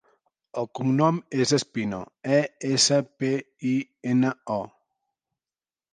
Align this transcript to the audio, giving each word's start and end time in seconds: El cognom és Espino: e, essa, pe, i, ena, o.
El 0.61 0.67
cognom 0.79 1.19
és 1.43 1.51
Espino: 1.57 1.99
e, 2.37 2.41
essa, 2.71 2.99
pe, 3.23 3.33
i, 3.73 3.77
ena, 4.15 4.33
o. 4.59 4.61